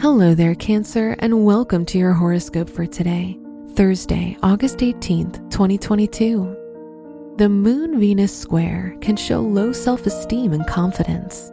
Hello 0.00 0.34
there, 0.34 0.56
Cancer, 0.56 1.14
and 1.20 1.46
welcome 1.46 1.86
to 1.86 1.98
your 1.98 2.12
horoscope 2.12 2.68
for 2.68 2.84
today, 2.84 3.38
Thursday, 3.74 4.36
August 4.42 4.78
18th, 4.78 5.48
2022. 5.50 7.34
The 7.38 7.48
Moon 7.48 8.00
Venus 8.00 8.36
square 8.36 8.96
can 9.00 9.16
show 9.16 9.40
low 9.40 9.72
self 9.72 10.04
esteem 10.04 10.52
and 10.52 10.66
confidence. 10.66 11.52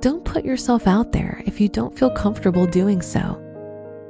Don't 0.00 0.24
put 0.24 0.44
yourself 0.44 0.86
out 0.86 1.10
there 1.12 1.42
if 1.46 1.60
you 1.60 1.68
don't 1.68 1.98
feel 1.98 2.10
comfortable 2.10 2.64
doing 2.64 3.02
so. 3.02 3.40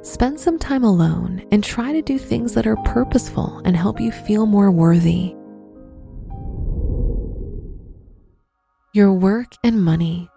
Spend 0.03 0.39
some 0.39 0.59
time 0.59 0.83
alone 0.83 1.43
and 1.51 1.63
try 1.63 1.91
to 1.91 2.03
do 2.03 2.19
things 2.19 2.53
that 2.53 2.67
are 2.67 2.77
purposeful 2.85 3.63
and 3.65 3.75
help 3.75 3.99
you 3.99 4.11
feel 4.11 4.45
more 4.45 4.69
worthy. 4.71 5.35
Your 8.93 9.11
work 9.11 9.51
and 9.63 9.83
money 9.83 10.29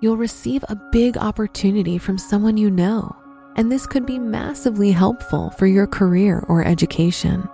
you'll 0.00 0.16
receive 0.16 0.64
a 0.68 0.80
big 0.92 1.16
opportunity 1.16 1.98
from 1.98 2.18
someone 2.18 2.56
you 2.56 2.70
know, 2.70 3.14
and 3.56 3.70
this 3.72 3.86
could 3.86 4.04
be 4.04 4.18
massively 4.18 4.90
helpful 4.92 5.50
for 5.50 5.66
your 5.66 5.86
career 5.86 6.44
or 6.48 6.64
education. 6.64 7.48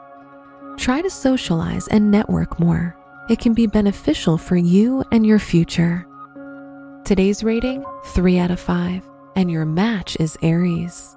Try 0.76 1.00
to 1.02 1.10
socialize 1.10 1.86
and 1.88 2.10
network 2.10 2.58
more. 2.58 2.96
It 3.28 3.38
can 3.38 3.54
be 3.54 3.66
beneficial 3.66 4.36
for 4.36 4.56
you 4.56 5.04
and 5.12 5.24
your 5.24 5.38
future. 5.38 6.06
Today's 7.04 7.44
rating 7.44 7.84
3 8.06 8.38
out 8.38 8.50
of 8.50 8.58
5, 8.58 9.08
and 9.36 9.50
your 9.50 9.64
match 9.64 10.16
is 10.18 10.36
Aries. 10.42 11.16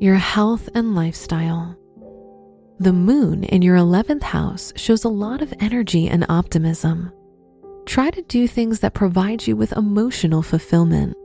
Your 0.00 0.14
health 0.14 0.68
and 0.74 0.94
lifestyle. 0.94 1.76
The 2.78 2.92
moon 2.92 3.42
in 3.44 3.62
your 3.62 3.76
11th 3.76 4.22
house 4.22 4.72
shows 4.76 5.04
a 5.04 5.08
lot 5.08 5.42
of 5.42 5.52
energy 5.60 6.08
and 6.08 6.24
optimism 6.28 7.12
try 7.88 8.10
to 8.10 8.20
do 8.22 8.46
things 8.46 8.80
that 8.80 8.92
provide 8.92 9.46
you 9.46 9.56
with 9.56 9.72
emotional 9.72 10.42
fulfillment. 10.42 11.16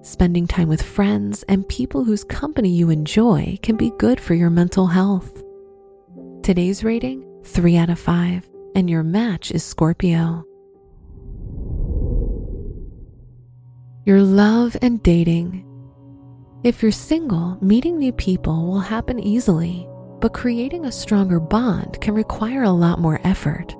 Spending 0.00 0.46
time 0.46 0.66
with 0.66 0.82
friends 0.82 1.42
and 1.42 1.68
people 1.68 2.04
whose 2.04 2.24
company 2.24 2.70
you 2.70 2.88
enjoy 2.88 3.58
can 3.62 3.76
be 3.76 3.92
good 3.98 4.18
for 4.18 4.32
your 4.32 4.48
mental 4.48 4.86
health. 4.86 5.42
Today's 6.42 6.82
rating 6.82 7.22
3 7.44 7.76
out 7.76 7.90
of 7.90 7.98
5, 7.98 8.48
and 8.74 8.88
your 8.88 9.02
match 9.02 9.50
is 9.50 9.62
Scorpio. 9.62 10.42
Your 14.06 14.22
love 14.22 14.78
and 14.80 15.02
dating. 15.02 15.66
If 16.64 16.82
you're 16.82 16.92
single, 16.92 17.58
meeting 17.60 17.98
new 17.98 18.12
people 18.12 18.66
will 18.66 18.80
happen 18.80 19.20
easily, 19.20 19.86
but 20.20 20.32
creating 20.32 20.86
a 20.86 20.92
stronger 20.92 21.40
bond 21.40 22.00
can 22.00 22.14
require 22.14 22.62
a 22.62 22.70
lot 22.70 23.00
more 23.00 23.20
effort. 23.22 23.76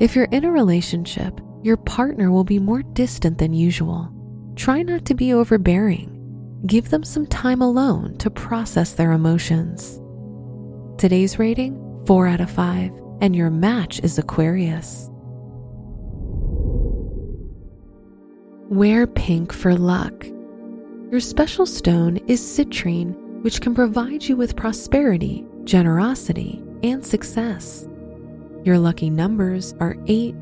If 0.00 0.16
you're 0.16 0.24
in 0.32 0.44
a 0.44 0.50
relationship, 0.50 1.40
your 1.62 1.76
partner 1.76 2.32
will 2.32 2.42
be 2.42 2.58
more 2.58 2.82
distant 2.82 3.38
than 3.38 3.54
usual. 3.54 4.12
Try 4.56 4.82
not 4.82 5.04
to 5.04 5.14
be 5.14 5.32
overbearing. 5.32 6.10
Give 6.66 6.90
them 6.90 7.04
some 7.04 7.26
time 7.28 7.62
alone 7.62 8.18
to 8.18 8.28
process 8.28 8.94
their 8.94 9.12
emotions. 9.12 10.00
Today's 10.98 11.38
rating 11.38 12.02
4 12.06 12.26
out 12.26 12.40
of 12.40 12.50
5, 12.50 12.90
and 13.20 13.36
your 13.36 13.50
match 13.50 14.00
is 14.00 14.18
Aquarius. 14.18 15.08
Wear 18.68 19.06
pink 19.06 19.52
for 19.52 19.76
luck. 19.76 20.26
Your 21.12 21.20
special 21.20 21.66
stone 21.66 22.16
is 22.26 22.40
citrine, 22.40 23.14
which 23.44 23.60
can 23.60 23.76
provide 23.76 24.24
you 24.24 24.36
with 24.36 24.56
prosperity, 24.56 25.46
generosity, 25.62 26.60
and 26.82 27.06
success. 27.06 27.86
Your 28.64 28.78
lucky 28.78 29.10
numbers 29.10 29.74
are 29.78 29.96
8, 30.06 30.34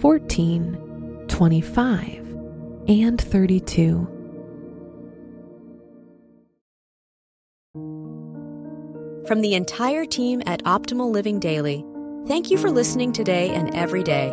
14, 0.00 1.24
25, 1.26 2.36
and 2.88 3.20
32. 3.20 4.12
From 9.26 9.40
the 9.40 9.54
entire 9.54 10.04
team 10.04 10.42
at 10.46 10.62
Optimal 10.62 11.10
Living 11.10 11.40
Daily, 11.40 11.84
thank 12.28 12.52
you 12.52 12.56
for 12.56 12.70
listening 12.70 13.12
today 13.12 13.50
and 13.50 13.74
every 13.74 14.04
day. 14.04 14.28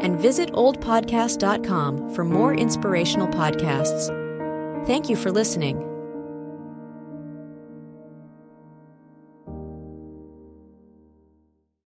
And 0.00 0.18
visit 0.18 0.50
oldpodcast.com 0.52 2.14
for 2.14 2.24
more 2.24 2.52
inspirational 2.52 3.28
podcasts. 3.28 4.08
Thank 4.86 5.08
you 5.08 5.14
for 5.14 5.30
listening. 5.30 5.95